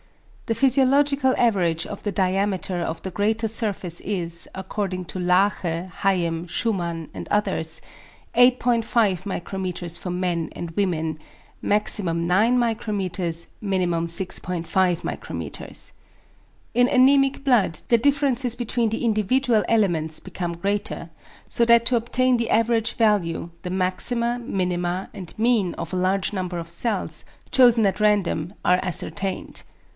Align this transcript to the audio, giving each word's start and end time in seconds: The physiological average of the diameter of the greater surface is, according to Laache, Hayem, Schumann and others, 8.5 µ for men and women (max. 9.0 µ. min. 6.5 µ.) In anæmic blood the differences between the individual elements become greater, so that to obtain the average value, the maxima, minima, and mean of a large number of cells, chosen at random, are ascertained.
The 0.47 0.55
physiological 0.55 1.33
average 1.37 1.85
of 1.85 2.01
the 2.03 2.11
diameter 2.11 2.79
of 2.81 3.03
the 3.03 3.11
greater 3.11 3.47
surface 3.47 3.99
is, 4.01 4.49
according 4.55 5.05
to 5.05 5.19
Laache, 5.19 5.89
Hayem, 6.01 6.47
Schumann 6.49 7.07
and 7.13 7.27
others, 7.29 7.81
8.5 8.35 9.23
µ 9.43 9.99
for 9.99 10.09
men 10.09 10.49
and 10.53 10.71
women 10.71 11.17
(max. 11.61 11.99
9.0 11.99 12.75
µ. 12.75 13.47
min. 13.61 13.89
6.5 14.07 15.01
µ.) 15.01 15.91
In 16.73 16.87
anæmic 16.87 17.43
blood 17.45 17.75
the 17.89 17.97
differences 17.99 18.55
between 18.55 18.89
the 18.89 19.05
individual 19.05 19.63
elements 19.69 20.19
become 20.19 20.53
greater, 20.57 21.11
so 21.47 21.63
that 21.63 21.85
to 21.85 21.95
obtain 21.95 22.35
the 22.37 22.49
average 22.49 22.93
value, 22.95 23.51
the 23.61 23.69
maxima, 23.69 24.39
minima, 24.43 25.09
and 25.13 25.37
mean 25.37 25.75
of 25.75 25.93
a 25.93 26.01
large 26.01 26.33
number 26.33 26.57
of 26.57 26.69
cells, 26.71 27.23
chosen 27.51 27.85
at 27.85 28.01
random, 28.01 28.51
are 28.65 28.79
ascertained. 28.81 29.61